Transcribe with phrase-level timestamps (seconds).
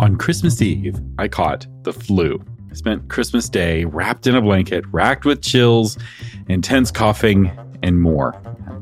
[0.00, 2.42] On Christmas Eve, I caught the flu.
[2.70, 5.98] I spent Christmas Day wrapped in a blanket, racked with chills,
[6.48, 8.32] intense coughing, and more.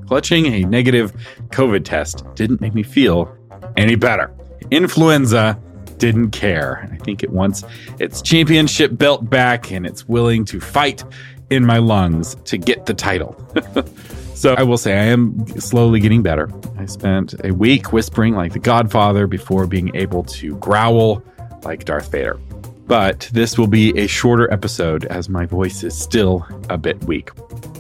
[0.06, 1.12] Clutching a negative
[1.48, 3.36] COVID test didn't make me feel
[3.76, 4.32] any better.
[4.70, 5.60] Influenza
[5.96, 6.88] didn't care.
[6.92, 7.64] I think it wants
[7.98, 11.02] its championship belt back and it's willing to fight
[11.50, 13.34] in my lungs to get the title.
[14.38, 16.48] so I will say I am slowly getting better.
[16.78, 21.24] I spent a week whispering like the Godfather before being able to growl
[21.64, 22.38] like Darth Vader.
[22.86, 27.30] But this will be a shorter episode as my voice is still a bit weak.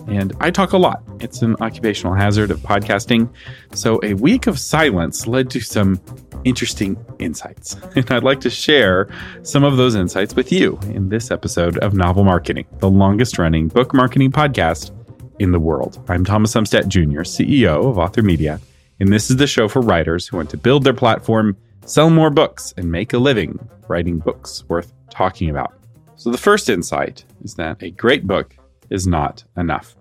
[0.08, 1.00] And I talk a lot.
[1.20, 3.28] It's an occupational hazard of podcasting.
[3.72, 6.00] So a week of silence led to some
[6.42, 7.76] interesting insights.
[7.94, 9.08] And I'd like to share
[9.42, 13.68] some of those insights with you in this episode of Novel Marketing, the longest running
[13.68, 14.97] book marketing podcast
[15.38, 16.02] in the world.
[16.08, 18.60] I'm Thomas Umstattd Jr., CEO of Author Media,
[19.00, 22.30] and this is the show for writers who want to build their platform, sell more
[22.30, 25.72] books, and make a living writing books worth talking about.
[26.16, 28.56] So, the first insight is that a great book
[28.90, 29.94] is not enough.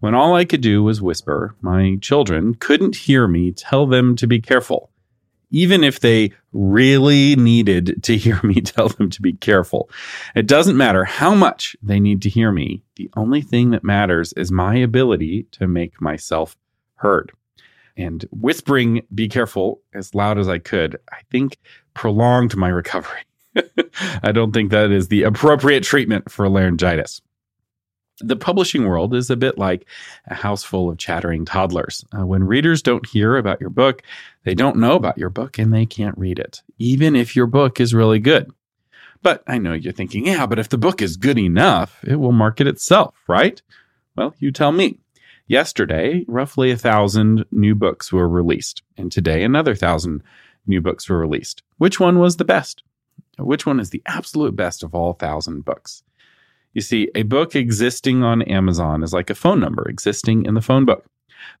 [0.00, 4.26] When all I could do was whisper, my children couldn't hear me tell them to
[4.26, 4.90] be careful
[5.50, 9.90] even if they really needed to hear me tell them to be careful.
[10.34, 12.82] It doesn't matter how much they need to hear me.
[12.96, 16.56] The only thing that matters is my ability to make myself
[16.96, 17.32] heard.
[17.96, 21.58] And whispering, be careful, as loud as I could, I think
[21.94, 23.22] prolonged my recovery.
[24.22, 27.20] I don't think that is the appropriate treatment for laryngitis.
[28.20, 29.86] The publishing world is a bit like
[30.26, 32.04] a house full of chattering toddlers.
[32.12, 34.02] Uh, when readers don't hear about your book,
[34.44, 37.80] they don't know about your book and they can't read it, even if your book
[37.80, 38.50] is really good.
[39.22, 42.32] But I know you're thinking, yeah, but if the book is good enough, it will
[42.32, 43.60] market itself, right?
[44.16, 44.98] Well, you tell me.
[45.46, 50.22] Yesterday, roughly a thousand new books were released, and today another thousand
[50.66, 51.62] new books were released.
[51.78, 52.82] Which one was the best?
[53.38, 56.02] Which one is the absolute best of all thousand books?
[56.78, 60.60] You see, a book existing on Amazon is like a phone number existing in the
[60.60, 61.04] phone book.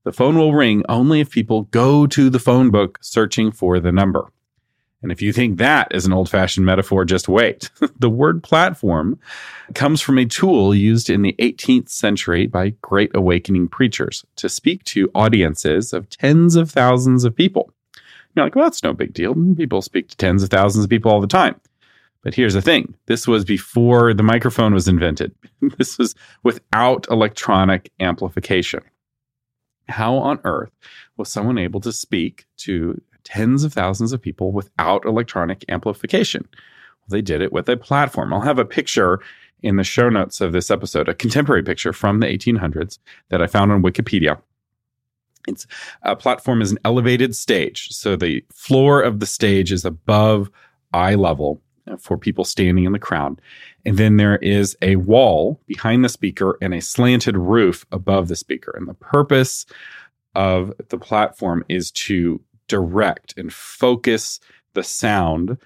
[0.04, 3.90] The phone will ring only if people go to the phone book searching for the
[3.90, 4.30] number.
[5.02, 7.68] And if you think that is an old fashioned metaphor, just wait.
[7.98, 9.18] the word platform
[9.74, 14.84] comes from a tool used in the 18th century by Great Awakening preachers to speak
[14.84, 17.72] to audiences of tens of thousands of people.
[18.36, 19.34] You're like, well, that's no big deal.
[19.56, 21.60] People speak to tens of thousands of people all the time.
[22.22, 25.34] But here's the thing this was before the microphone was invented,
[25.78, 28.80] this was without electronic amplification.
[29.88, 30.72] How on earth
[31.16, 36.46] was someone able to speak to tens of thousands of people without electronic amplification?
[36.52, 38.32] Well, they did it with a platform.
[38.32, 39.20] I'll have a picture
[39.62, 42.98] in the show notes of this episode, a contemporary picture from the 1800s
[43.30, 44.40] that I found on Wikipedia.
[45.46, 45.66] It's
[46.02, 47.88] a platform is an elevated stage.
[47.90, 50.50] So the floor of the stage is above
[50.92, 53.40] eye level Uh, for people standing in the crowd.
[53.84, 58.36] And then there is a wall behind the speaker and a slanted roof above the
[58.36, 58.74] speaker.
[58.76, 59.64] And the purpose
[60.34, 64.40] of the platform is to direct and focus
[64.74, 65.58] the sound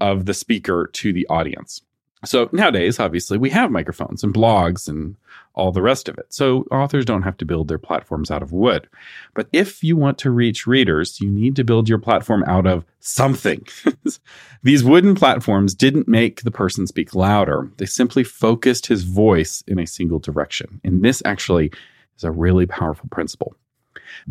[0.00, 1.82] of the speaker to the audience.
[2.24, 5.16] So nowadays, obviously, we have microphones and blogs and
[5.54, 6.32] all the rest of it.
[6.32, 8.88] So authors don't have to build their platforms out of wood.
[9.34, 12.84] But if you want to reach readers, you need to build your platform out of
[13.00, 13.66] something.
[14.62, 19.78] These wooden platforms didn't make the person speak louder, they simply focused his voice in
[19.78, 20.80] a single direction.
[20.84, 21.72] And this actually
[22.16, 23.54] is a really powerful principle.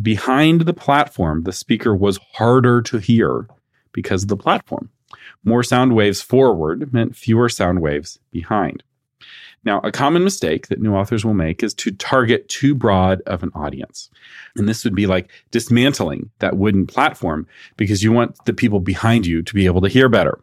[0.01, 3.47] Behind the platform, the speaker was harder to hear
[3.94, 4.89] because of the platform.
[5.44, 8.84] More sound waves forward meant fewer sound waves behind.
[9.66, 13.44] Now, a common mistake that new authors will make is to target too broad of
[13.44, 14.09] an audience.
[14.56, 19.25] And this would be like dismantling that wooden platform because you want the people behind
[19.25, 20.40] you to be able to hear better.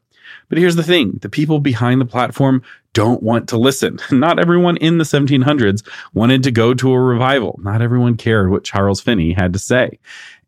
[0.49, 2.63] But here's the thing the people behind the platform
[2.93, 3.99] don't want to listen.
[4.11, 7.59] Not everyone in the 1700s wanted to go to a revival.
[7.63, 9.99] Not everyone cared what Charles Finney had to say.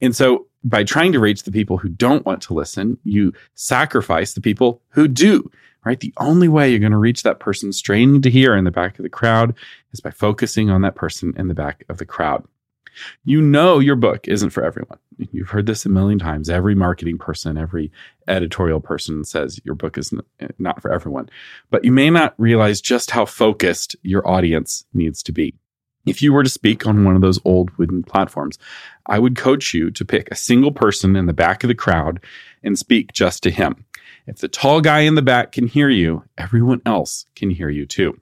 [0.00, 4.32] And so by trying to reach the people who don't want to listen, you sacrifice
[4.32, 5.50] the people who do,
[5.84, 6.00] right?
[6.00, 8.98] The only way you're going to reach that person straining to hear in the back
[8.98, 9.54] of the crowd
[9.92, 12.44] is by focusing on that person in the back of the crowd.
[13.24, 14.98] You know your book isn't for everyone.
[15.30, 16.50] You've heard this a million times.
[16.50, 17.92] Every marketing person, every
[18.26, 20.12] editorial person says your book is
[20.58, 21.28] not for everyone.
[21.70, 25.54] But you may not realize just how focused your audience needs to be.
[26.08, 28.58] If you were to speak on one of those old wooden platforms,
[29.06, 32.20] I would coach you to pick a single person in the back of the crowd
[32.62, 33.84] and speak just to him.
[34.26, 37.86] If the tall guy in the back can hear you, everyone else can hear you
[37.86, 38.20] too.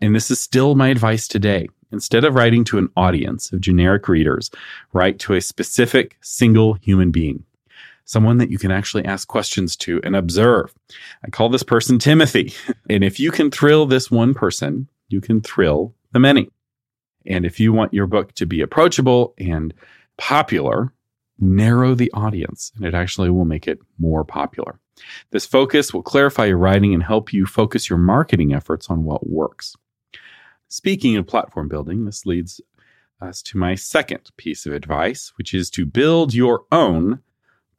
[0.00, 1.68] And this is still my advice today.
[1.90, 4.50] Instead of writing to an audience of generic readers,
[4.92, 7.44] write to a specific single human being.
[8.04, 10.74] someone that you can actually ask questions to and observe.
[11.24, 12.54] I call this person Timothy.
[12.90, 16.48] And if you can thrill this one person, you can thrill the many.
[17.28, 19.72] And if you want your book to be approachable and
[20.16, 20.92] popular,
[21.38, 24.80] narrow the audience and it actually will make it more popular.
[25.30, 29.28] This focus will clarify your writing and help you focus your marketing efforts on what
[29.28, 29.76] works.
[30.68, 32.60] Speaking of platform building, this leads
[33.20, 37.20] us to my second piece of advice, which is to build your own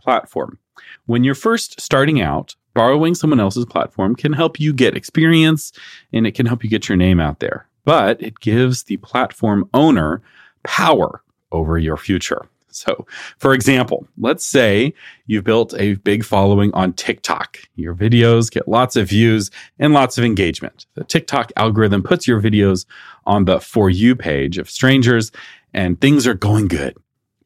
[0.01, 0.59] platform.
[1.05, 5.71] When you're first starting out, borrowing someone else's platform can help you get experience
[6.13, 9.67] and it can help you get your name out there, but it gives the platform
[9.73, 10.21] owner
[10.63, 12.45] power over your future.
[12.67, 13.07] So,
[13.39, 14.93] for example, let's say
[15.25, 17.57] you've built a big following on TikTok.
[17.77, 19.49] Your videos get lots of views
[19.79, 20.85] and lots of engagement.
[20.93, 22.85] The TikTok algorithm puts your videos
[23.25, 25.31] on the For You page of strangers,
[25.73, 26.95] and things are going good.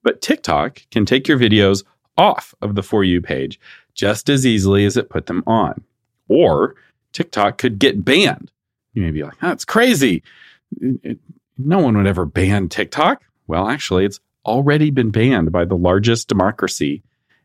[0.02, 1.86] But TikTok can take your videos
[2.18, 3.62] off of the For You page
[3.94, 5.86] just as easily as it put them on.
[6.28, 6.76] Or
[7.14, 8.52] TikTok could get banned.
[8.94, 10.24] You may be like, that's crazy.
[11.58, 13.24] No one would ever ban TikTok.
[13.48, 17.04] Well, actually, it's already been banned by the largest democracy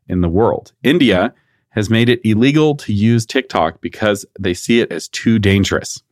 [0.09, 0.73] in the world.
[0.83, 1.35] India
[1.71, 6.03] has made it illegal to use TikTok because they see it as too dangerous.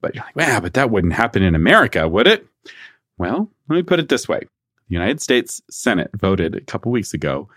[0.00, 2.46] But you're like, yeah, but that wouldn't happen in America, would it?
[3.16, 4.40] Well, let me put it this way.
[4.40, 7.48] The United States Senate voted a couple weeks ago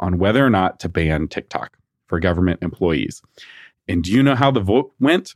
[0.00, 3.22] on whether or not to ban TikTok for government employees.
[3.86, 5.34] And do you know how the vote went?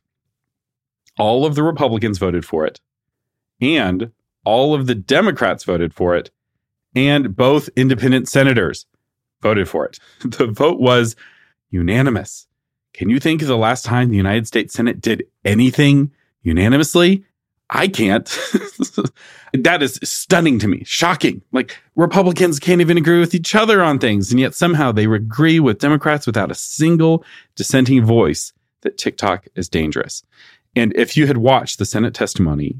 [1.18, 2.80] All of the Republicans voted for it,
[3.60, 4.10] and
[4.44, 6.30] all of the Democrats voted for it,
[6.94, 8.86] and both independent senators
[9.42, 9.98] voted for it.
[10.24, 11.16] The vote was
[11.70, 12.46] unanimous.
[12.92, 16.12] Can you think of the last time the United States Senate did anything
[16.42, 17.24] unanimously?
[17.70, 18.26] I can't.
[19.52, 21.42] that is stunning to me, shocking.
[21.50, 25.58] Like Republicans can't even agree with each other on things, and yet somehow they agree
[25.60, 27.24] with Democrats without a single
[27.56, 28.52] dissenting voice
[28.82, 30.22] that TikTok is dangerous.
[30.76, 32.76] And if you had watched the Senate testimony,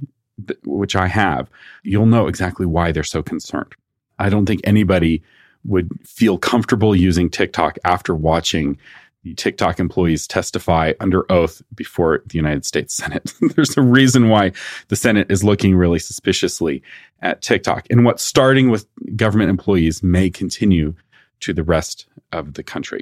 [0.64, 1.48] which I have,
[1.82, 3.74] you'll know exactly why they're so concerned.
[4.18, 5.22] I don't think anybody
[5.64, 8.78] would feel comfortable using TikTok after watching
[9.22, 13.32] the TikTok employees testify under oath before the United States Senate.
[13.56, 14.52] There's a reason why
[14.88, 16.82] the Senate is looking really suspiciously
[17.22, 17.86] at TikTok.
[17.88, 18.86] And what's starting with
[19.16, 20.94] government employees may continue
[21.40, 23.00] to the rest of the country.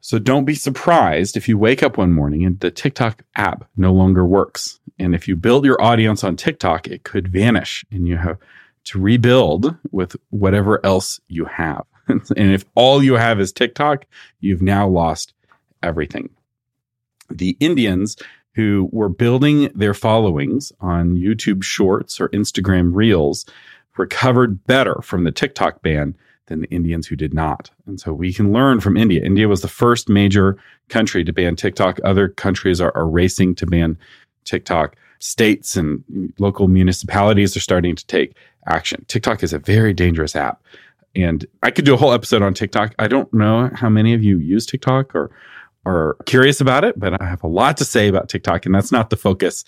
[0.00, 3.92] So don't be surprised if you wake up one morning and the TikTok app no
[3.92, 4.80] longer works.
[4.98, 8.38] And if you build your audience on TikTok, it could vanish and you have
[8.84, 11.84] to rebuild with whatever else you have.
[12.08, 14.06] and if all you have is TikTok,
[14.40, 15.34] you've now lost
[15.82, 16.30] everything.
[17.30, 18.16] The Indians
[18.54, 23.46] who were building their followings on YouTube Shorts or Instagram Reels
[23.96, 26.16] recovered better from the TikTok ban
[26.50, 27.70] than the Indians who did not.
[27.86, 29.24] And so we can learn from India.
[29.24, 30.58] India was the first major
[30.88, 31.98] country to ban TikTok.
[32.04, 33.96] Other countries are, are racing to ban
[34.44, 34.96] TikTok.
[35.20, 36.02] States and
[36.38, 38.34] local municipalities are starting to take
[38.66, 39.04] action.
[39.08, 40.62] TikTok is a very dangerous app.
[41.14, 42.94] And I could do a whole episode on TikTok.
[42.98, 45.30] I don't know how many of you use TikTok or
[45.86, 48.92] are curious about it, but I have a lot to say about TikTok, and that's
[48.92, 49.64] not the focus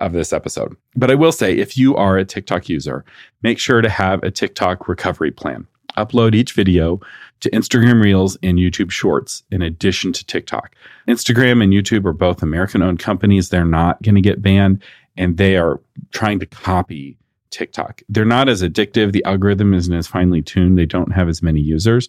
[0.00, 0.76] of this episode.
[0.94, 3.04] But I will say if you are a TikTok user,
[3.42, 5.66] make sure to have a TikTok recovery plan.
[5.96, 7.00] Upload each video
[7.40, 10.74] to Instagram Reels and YouTube Shorts in addition to TikTok.
[11.08, 13.48] Instagram and YouTube are both American owned companies.
[13.48, 14.82] They're not going to get banned,
[15.16, 15.80] and they are
[16.12, 17.16] trying to copy
[17.50, 18.02] TikTok.
[18.08, 19.12] They're not as addictive.
[19.12, 20.78] The algorithm isn't as finely tuned.
[20.78, 22.08] They don't have as many users,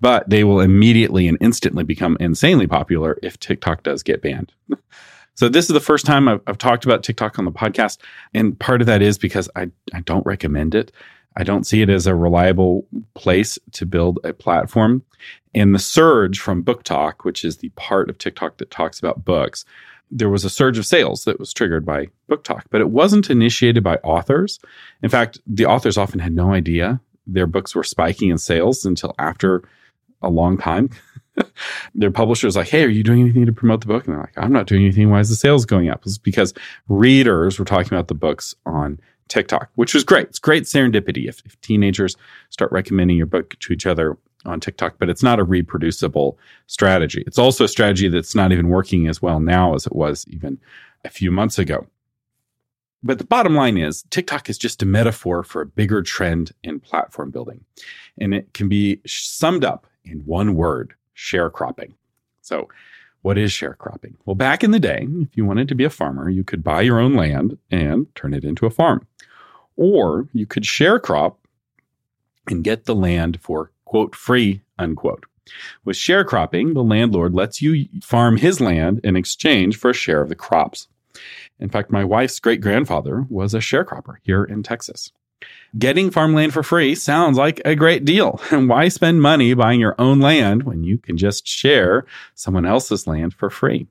[0.00, 4.52] but they will immediately and instantly become insanely popular if TikTok does get banned.
[5.34, 7.98] so this is the first time I've, I've, talked about TikTok on the podcast.
[8.34, 10.92] And part of that is because I, I don't recommend it.
[11.36, 15.02] I don't see it as a reliable place to build a platform.
[15.54, 19.64] And the surge from BookTok, which is the part of TikTok that talks about books,
[20.10, 23.82] there was a surge of sales that was triggered by BookTok, but it wasn't initiated
[23.82, 24.60] by authors.
[25.02, 29.14] In fact, the authors often had no idea their books were spiking in sales until
[29.18, 29.62] after
[30.22, 30.90] a long time.
[31.94, 34.06] their publisher was like, Hey, are you doing anything to promote the book?
[34.06, 35.10] And they're like, I'm not doing anything.
[35.10, 36.02] Why is the sales going up?
[36.06, 36.54] It's because
[36.88, 40.28] readers were talking about the books on TikTok, which was great.
[40.28, 42.16] It's great serendipity if, if teenagers
[42.50, 47.24] start recommending your book to each other on TikTok, but it's not a reproducible strategy.
[47.26, 50.58] It's also a strategy that's not even working as well now as it was even
[51.04, 51.86] a few months ago.
[53.02, 56.80] But the bottom line is TikTok is just a metaphor for a bigger trend in
[56.80, 57.64] platform building.
[58.18, 61.92] And it can be summed up in one word sharecropping.
[62.40, 62.68] So,
[63.26, 64.14] what is sharecropping?
[64.24, 66.82] Well, back in the day, if you wanted to be a farmer, you could buy
[66.82, 69.04] your own land and turn it into a farm.
[69.76, 71.40] Or you could share crop
[72.46, 75.26] and get the land for quote free unquote.
[75.84, 80.28] With sharecropping, the landlord lets you farm his land in exchange for a share of
[80.28, 80.86] the crops.
[81.58, 85.10] In fact, my wife's great grandfather was a sharecropper here in Texas.
[85.78, 88.40] Getting farmland for free sounds like a great deal.
[88.50, 93.06] And why spend money buying your own land when you can just share someone else's
[93.06, 93.86] land for free?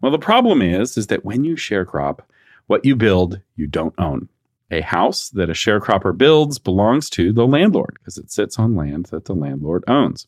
[0.00, 2.20] Well, the problem is, is that when you sharecrop,
[2.66, 4.28] what you build, you don't own.
[4.70, 9.06] A house that a sharecropper builds belongs to the landlord because it sits on land
[9.06, 10.26] that the landlord owns.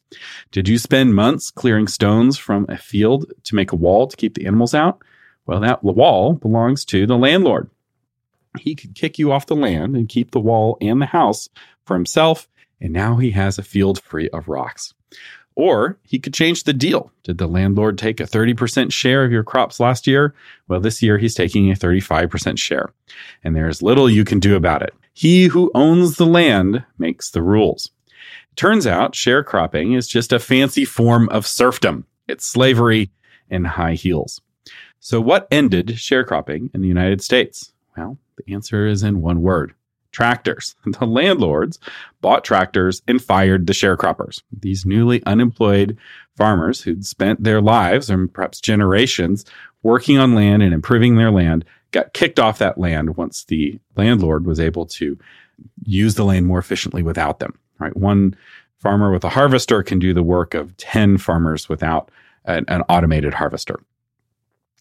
[0.53, 4.35] Did you spend months clearing stones from a field to make a wall to keep
[4.35, 5.03] the animals out?
[5.45, 7.69] Well, that wall belongs to the landlord.
[8.59, 11.49] He could kick you off the land and keep the wall and the house
[11.85, 12.49] for himself,
[12.81, 14.95] and now he has a field free of rocks.
[15.55, 17.11] Or he could change the deal.
[17.25, 20.33] Did the landlord take a 30% share of your crops last year?
[20.69, 22.93] Well, this year he's taking a 35% share.
[23.43, 24.95] And there's little you can do about it.
[25.13, 27.91] He who owns the land makes the rules.
[28.55, 32.07] Turns out sharecropping is just a fancy form of serfdom.
[32.29, 33.11] It's slavery
[33.51, 34.41] in high heels.
[35.01, 37.73] So, what ended sharecropping in the United States?
[37.97, 39.75] Well, the answer is in one word
[40.11, 40.75] tractors.
[40.99, 41.79] The landlords
[42.21, 44.43] bought tractors and fired the sharecroppers.
[44.53, 45.99] These newly unemployed
[46.37, 49.45] farmers who'd spent their lives or perhaps generations
[49.83, 54.47] working on land and improving their land got kicked off that land once the landlord
[54.47, 55.19] was able to
[55.85, 57.59] use the land more efficiently without them.
[57.79, 57.97] Right?
[57.97, 58.37] One
[58.79, 62.11] farmer with a harvester can do the work of 10 farmers without
[62.45, 63.81] an, an automated harvester.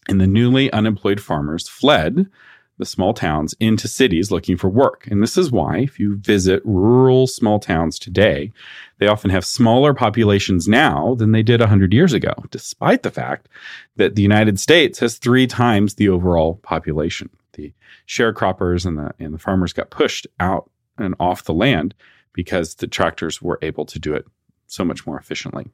[0.08, 2.28] And the newly unemployed farmers fled
[2.78, 5.06] the small towns into cities looking for work.
[5.10, 8.52] And this is why, if you visit rural small towns today,
[8.98, 13.48] they often have smaller populations now than they did 100 years ago, despite the fact
[13.96, 17.30] that the United States has three times the overall population.
[17.52, 17.72] The
[18.06, 21.94] sharecroppers and the, and the farmers got pushed out and off the land
[22.32, 24.24] because the tractors were able to do it
[24.66, 25.66] so much more efficiently.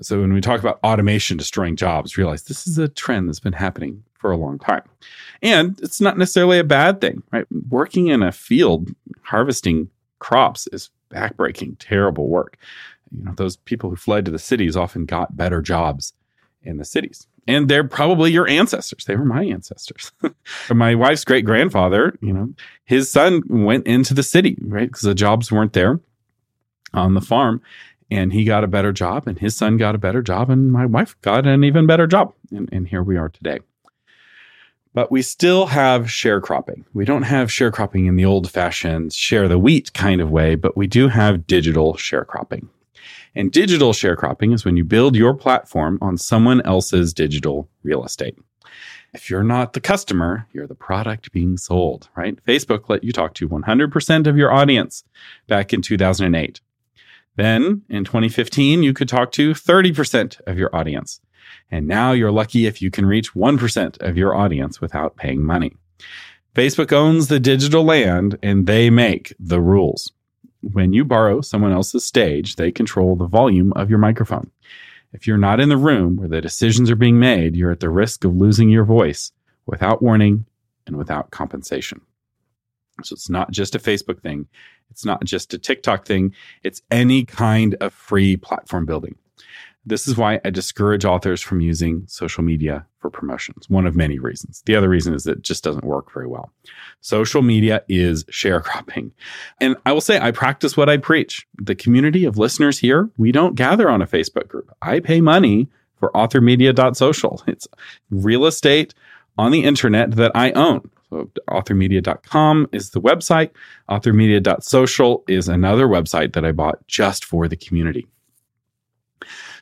[0.00, 3.54] So when we talk about automation destroying jobs, realize this is a trend that's been
[3.54, 4.82] happening for a long time.
[5.42, 7.46] And it's not necessarily a bad thing, right?
[7.70, 8.90] Working in a field
[9.22, 12.58] harvesting crops is backbreaking, terrible work.
[13.16, 16.12] You know, those people who fled to the cities often got better jobs
[16.62, 17.26] in the cities.
[17.46, 19.06] And they're probably your ancestors.
[19.06, 20.12] They were my ancestors.
[20.70, 22.52] my wife's great grandfather, you know,
[22.84, 24.88] his son went into the city, right?
[24.88, 26.00] Because the jobs weren't there
[26.92, 27.62] on the farm
[28.10, 30.86] and he got a better job and his son got a better job and my
[30.86, 33.58] wife got an even better job and, and here we are today
[34.94, 39.58] but we still have sharecropping we don't have sharecropping in the old fashioned share the
[39.58, 42.68] wheat kind of way but we do have digital sharecropping
[43.34, 48.36] and digital sharecropping is when you build your platform on someone else's digital real estate
[49.14, 52.42] if you're not the customer, you're the product being sold, right?
[52.44, 55.04] Facebook let you talk to 100% of your audience
[55.46, 56.60] back in 2008.
[57.36, 61.20] Then in 2015, you could talk to 30% of your audience.
[61.70, 65.76] And now you're lucky if you can reach 1% of your audience without paying money.
[66.54, 70.12] Facebook owns the digital land and they make the rules.
[70.60, 74.50] When you borrow someone else's stage, they control the volume of your microphone.
[75.12, 77.88] If you're not in the room where the decisions are being made, you're at the
[77.88, 79.32] risk of losing your voice
[79.66, 80.46] without warning
[80.86, 82.00] and without compensation.
[83.04, 84.48] So it's not just a Facebook thing.
[84.90, 86.34] It's not just a TikTok thing.
[86.62, 89.16] It's any kind of free platform building.
[89.88, 93.68] This is why I discourage authors from using social media for promotions.
[93.70, 94.62] One of many reasons.
[94.66, 96.52] The other reason is that it just doesn't work very well.
[97.00, 99.12] Social media is sharecropping.
[99.62, 101.46] And I will say I practice what I preach.
[101.56, 104.70] The community of listeners here, we don't gather on a Facebook group.
[104.82, 107.42] I pay money for authormedia.social.
[107.46, 107.66] It's
[108.10, 108.92] real estate
[109.38, 110.90] on the internet that I own.
[111.08, 113.50] So authormedia.com is the website.
[113.88, 118.06] Authormedia.social is another website that I bought just for the community.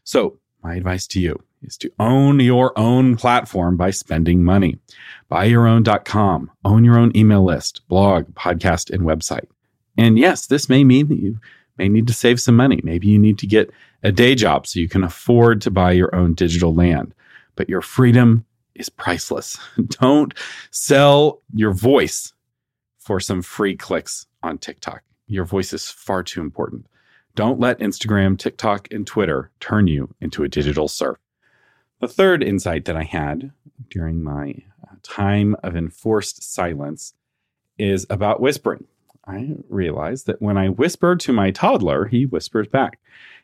[0.07, 4.79] So my advice to you is to own your own platform by spending money.
[5.29, 9.47] Buy your own.com, own your own email list, blog, podcast, and website.
[9.99, 11.41] And yes, this may mean that you
[11.77, 12.81] may need to save some money.
[12.85, 13.73] Maybe you need to get
[14.05, 17.13] a day job so you can afford to buy your own digital land.
[17.57, 18.45] But your freedom
[18.77, 19.59] is priceless.
[20.01, 20.35] Don't
[20.71, 22.33] sell your voice
[23.01, 25.03] for some free clicks on TikTok.
[25.27, 26.87] Your voice is far too important.
[27.37, 31.19] Don't let Instagram, TikTok, and Twitter turn you into a digital serf.
[32.01, 33.53] The third insight that I had
[33.91, 37.13] during my uh, time of enforced silence
[37.79, 38.87] is about whispering.
[39.27, 42.99] I realized that when I whisper to my toddler, he whispers back,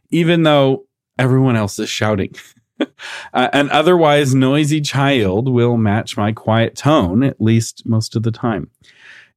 [0.08, 0.86] even though
[1.18, 2.34] everyone else is shouting.
[2.80, 2.86] uh,
[3.52, 8.70] an otherwise noisy child will match my quiet tone, at least most of the time.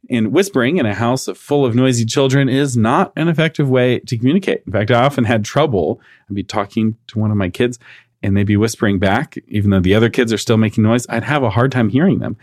[0.09, 4.17] And whispering in a house full of noisy children is not an effective way to
[4.17, 4.63] communicate.
[4.65, 6.00] In fact, I often had trouble.
[6.29, 7.79] I'd be talking to one of my kids
[8.25, 11.05] and they'd be whispering back, even though the other kids are still making noise.
[11.09, 12.38] I'd have a hard time hearing them.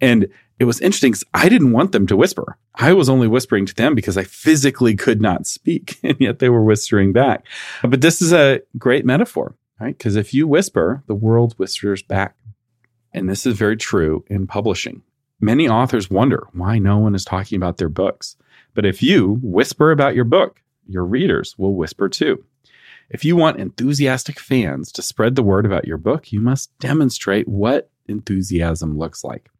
[0.00, 2.58] And it was interesting because I didn't want them to whisper.
[2.74, 6.48] I was only whispering to them because I physically could not speak, and yet they
[6.48, 7.46] were whispering back.
[7.82, 9.96] But this is a great metaphor, right?
[9.96, 12.34] Because if you whisper, the world whispers back.
[13.12, 15.02] And this is very true in publishing.
[15.40, 18.36] Many authors wonder why no one is talking about their books.
[18.74, 22.44] But if you whisper about your book, your readers will whisper too.
[23.10, 27.48] If you want enthusiastic fans to spread the word about your book, you must demonstrate
[27.48, 29.50] what enthusiasm looks like.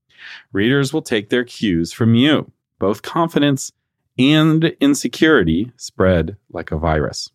[0.52, 2.50] Readers will take their cues from you.
[2.78, 3.73] Both confidence
[4.18, 7.30] and insecurity spread like a virus.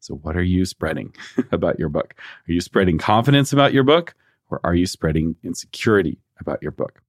[0.00, 1.14] So, what are you spreading
[1.52, 2.14] about your book?
[2.48, 4.14] Are you spreading confidence about your book
[4.50, 7.02] or are you spreading insecurity about your book?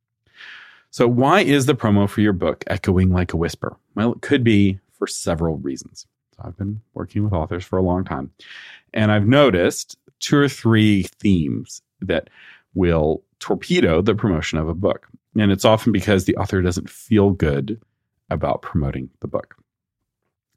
[0.94, 3.76] So, why is the promo for your book echoing like a whisper?
[3.96, 6.06] Well, it could be for several reasons.
[6.36, 8.30] So I've been working with authors for a long time,
[8.94, 12.30] and I've noticed two or three themes that
[12.76, 15.08] will torpedo the promotion of a book.
[15.36, 17.82] And it's often because the author doesn't feel good
[18.30, 19.56] about promoting the book.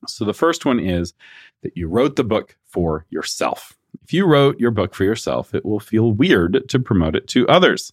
[0.07, 1.15] So the first one is
[1.63, 3.73] that you wrote the book for yourself.
[4.05, 7.49] If you wrote your book for yourself, it will feel weird to promote it to
[7.49, 7.91] others.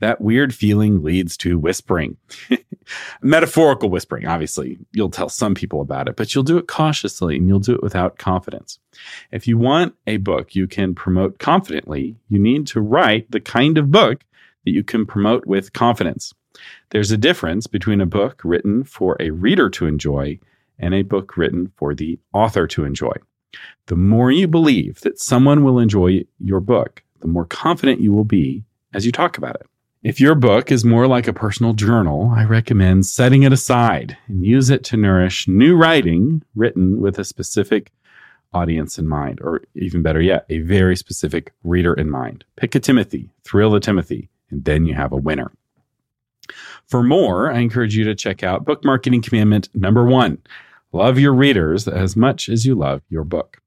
[0.00, 2.16] That weird feeling leads to whispering.
[3.22, 4.78] Metaphorical whispering, obviously.
[4.92, 7.82] You'll tell some people about it, but you'll do it cautiously and you'll do it
[7.82, 8.78] without confidence.
[9.32, 13.76] If you want a book you can promote confidently, you need to write the kind
[13.76, 14.24] of book
[14.64, 16.32] that you can promote with confidence.
[16.90, 20.38] There's a difference between a book written for a reader to enjoy
[20.78, 23.12] and a book written for the author to enjoy.
[23.86, 28.24] The more you believe that someone will enjoy your book, the more confident you will
[28.24, 28.64] be
[28.94, 29.66] as you talk about it.
[30.04, 34.46] If your book is more like a personal journal, I recommend setting it aside and
[34.46, 37.90] use it to nourish new writing written with a specific
[38.52, 42.44] audience in mind, or even better yet, a very specific reader in mind.
[42.54, 45.50] Pick a Timothy, thrill the Timothy, and then you have a winner.
[46.86, 50.38] For more, I encourage you to check out Book Marketing Commandment number one
[50.92, 53.60] love your readers as much as you love your book.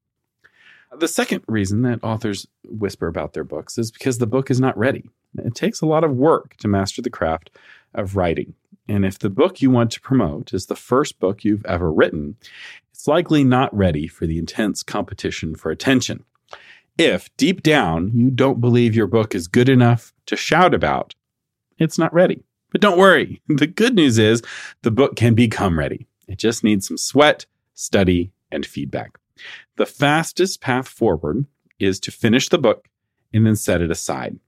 [0.98, 4.76] The second reason that authors whisper about their books is because the book is not
[4.76, 5.08] ready.
[5.38, 7.50] It takes a lot of work to master the craft
[7.94, 8.54] of writing.
[8.88, 12.36] And if the book you want to promote is the first book you've ever written,
[12.92, 16.24] it's likely not ready for the intense competition for attention.
[16.98, 21.14] If deep down you don't believe your book is good enough to shout about,
[21.78, 22.44] it's not ready.
[22.70, 23.40] But don't worry.
[23.48, 24.42] The good news is
[24.82, 26.06] the book can become ready.
[26.28, 29.18] It just needs some sweat, study, and feedback.
[29.76, 31.46] The fastest path forward
[31.78, 32.88] is to finish the book
[33.32, 34.38] and then set it aside.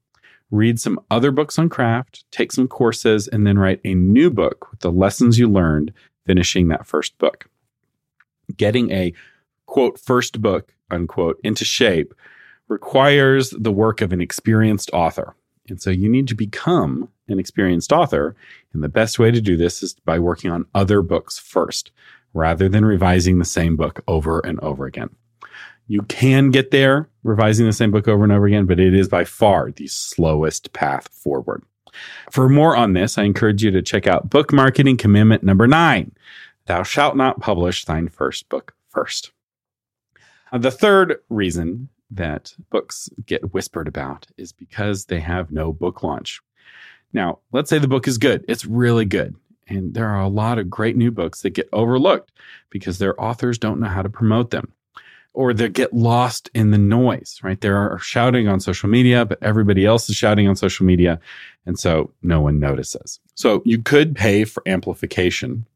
[0.50, 4.70] Read some other books on craft, take some courses, and then write a new book
[4.70, 5.92] with the lessons you learned
[6.26, 7.46] finishing that first book.
[8.57, 9.12] Getting a
[9.66, 12.14] quote first book unquote into shape
[12.68, 15.35] requires the work of an experienced author.
[15.68, 18.37] And so you need to become an experienced author.
[18.72, 21.90] And the best way to do this is by working on other books first
[22.35, 25.11] rather than revising the same book over and over again.
[25.87, 29.09] You can get there revising the same book over and over again, but it is
[29.09, 31.62] by far the slowest path forward.
[32.31, 36.12] For more on this, I encourage you to check out Book Marketing Commandment number nine
[36.66, 39.33] Thou shalt not publish thine first book first.
[40.51, 46.03] Uh, the third reason that books get whispered about is because they have no book
[46.03, 46.40] launch.
[47.12, 49.37] Now, let's say the book is good, it's really good.
[49.68, 52.33] And there are a lot of great new books that get overlooked
[52.70, 54.72] because their authors don't know how to promote them
[55.35, 57.61] or they get lost in the noise, right?
[57.61, 61.20] They're shouting on social media, but everybody else is shouting on social media.
[61.66, 63.18] And so no one notices.
[63.35, 65.66] So you could pay for amplification,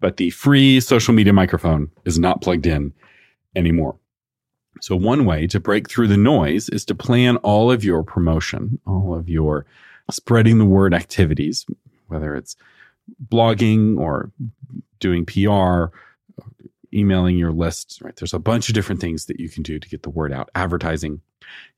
[0.00, 2.94] but the free social media microphone is not plugged in
[3.54, 3.96] anymore.
[4.80, 8.80] So one way to break through the noise is to plan all of your promotion,
[8.86, 9.66] all of your
[10.10, 11.66] spreading the word activities,
[12.08, 12.56] whether it's
[13.30, 14.30] blogging or
[15.00, 15.94] doing PR,
[16.94, 18.14] emailing your list, right?
[18.16, 20.50] There's a bunch of different things that you can do to get the word out,
[20.54, 21.20] advertising.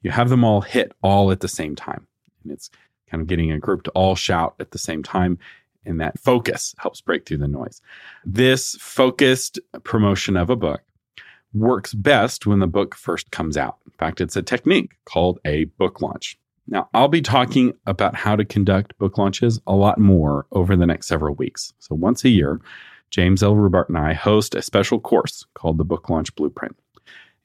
[0.02, 2.06] You have them all hit all at the same time.
[2.42, 2.70] And it's
[3.10, 5.38] kind of getting a group to all shout at the same time.
[5.86, 7.80] And that focus helps break through the noise.
[8.24, 10.82] This focused promotion of a book
[11.52, 13.76] works best when the book first comes out.
[13.86, 16.38] In fact, it's a technique called a book launch.
[16.66, 20.86] Now, I'll be talking about how to conduct book launches a lot more over the
[20.86, 21.72] next several weeks.
[21.78, 22.60] So, once a year,
[23.10, 23.54] James L.
[23.54, 26.76] Rubart and I host a special course called the Book Launch Blueprint.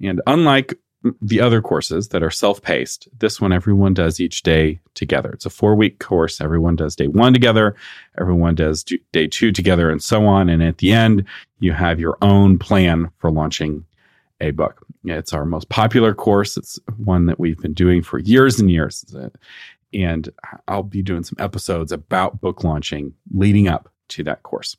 [0.02, 0.76] And unlike
[1.22, 3.08] the other courses that are self paced.
[3.20, 5.32] This one, everyone does each day together.
[5.32, 6.42] It's a four week course.
[6.42, 7.76] Everyone does day one together,
[8.20, 10.50] everyone does day two together, and so on.
[10.50, 11.26] And at the end,
[11.60, 13.86] you have your own plan for launching
[14.42, 14.86] a book.
[15.06, 16.58] It's our most popular course.
[16.58, 19.06] It's one that we've been doing for years and years.
[19.94, 20.30] And
[20.68, 24.76] I'll be doing some episodes about book launching leading up to that course.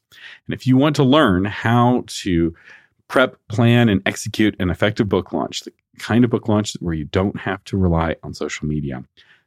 [0.46, 2.54] And if you want to learn how to
[3.08, 7.04] prep, plan, and execute an effective book launch, the kind of book launch where you
[7.04, 9.04] don't have to rely on social media,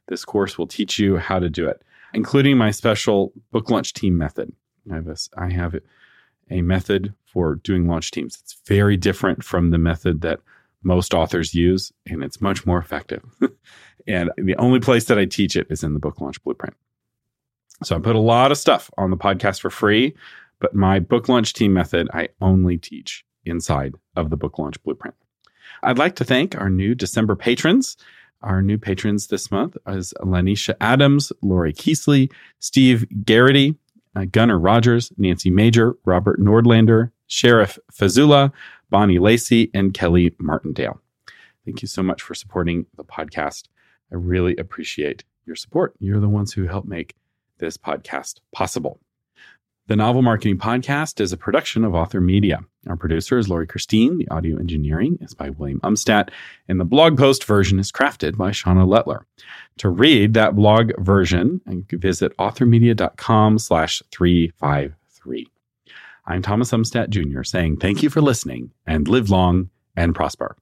[0.08, 4.18] this course will teach you how to do it, including my special book launch team
[4.18, 4.52] method.
[4.90, 5.74] I have a, I have
[6.50, 8.38] a method for doing launch teams.
[8.42, 10.40] It's very different from the method that
[10.82, 13.22] most authors use, and it's much more effective.
[14.06, 16.76] and the only place that I teach it is in the book launch blueprint.
[17.82, 20.14] So I put a lot of stuff on the podcast for free,
[20.60, 25.16] but my book launch team method I only teach inside of the book launch blueprint.
[25.82, 27.96] I'd like to thank our new December patrons.
[28.42, 33.76] Our new patrons this month is Lanisha Adams, Lori Keesley, Steve Garrity,
[34.16, 38.52] uh, Gunnar Rogers, Nancy Major, Robert Nordlander, Sheriff Fazula,
[38.90, 41.00] Bonnie Lacey, and Kelly Martindale.
[41.64, 43.68] Thank you so much for supporting the podcast.
[44.12, 45.94] I really appreciate your support.
[45.98, 47.14] You're the ones who help make
[47.58, 49.00] this podcast possible.
[49.86, 52.60] The Novel Marketing Podcast is a production of Author Media.
[52.88, 54.16] Our producer is Lori Christine.
[54.16, 56.30] The audio engineering is by William Umstattd,
[56.68, 59.26] and the blog post version is crafted by Shauna Lettler.
[59.78, 65.48] To read that blog version, visit authormedia.com slash 353.
[66.24, 67.42] I'm Thomas Umstattd Jr.
[67.42, 70.56] saying thank you for listening and live long and prosper.